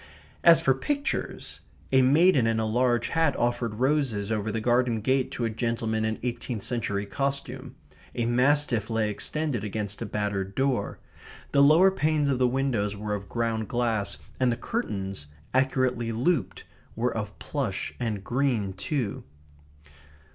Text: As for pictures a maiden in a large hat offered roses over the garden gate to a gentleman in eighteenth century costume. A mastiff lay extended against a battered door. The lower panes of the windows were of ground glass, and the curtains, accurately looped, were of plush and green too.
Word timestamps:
As 0.43 0.61
for 0.61 0.73
pictures 0.73 1.59
a 1.91 2.01
maiden 2.01 2.47
in 2.47 2.59
a 2.59 2.65
large 2.65 3.09
hat 3.09 3.35
offered 3.35 3.75
roses 3.75 4.31
over 4.31 4.51
the 4.51 4.59
garden 4.59 4.99
gate 4.99 5.29
to 5.33 5.45
a 5.45 5.49
gentleman 5.51 6.03
in 6.05 6.17
eighteenth 6.23 6.63
century 6.63 7.05
costume. 7.05 7.75
A 8.15 8.25
mastiff 8.25 8.89
lay 8.89 9.11
extended 9.11 9.63
against 9.63 10.01
a 10.01 10.07
battered 10.07 10.55
door. 10.55 10.97
The 11.51 11.61
lower 11.61 11.91
panes 11.91 12.29
of 12.29 12.39
the 12.39 12.47
windows 12.47 12.95
were 12.97 13.13
of 13.13 13.29
ground 13.29 13.67
glass, 13.67 14.17
and 14.39 14.51
the 14.51 14.57
curtains, 14.57 15.27
accurately 15.53 16.11
looped, 16.11 16.63
were 16.95 17.15
of 17.15 17.37
plush 17.37 17.93
and 17.99 18.23
green 18.23 18.73
too. 18.73 19.23